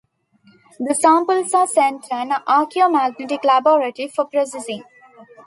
The 0.79 0.95
samples 0.95 1.53
are 1.53 1.67
sent 1.67 2.05
to 2.05 2.15
an 2.15 2.31
Archaeomagnetic 2.31 3.43
Laboratory 3.45 4.07
for 4.07 4.25
processing. 4.25 4.83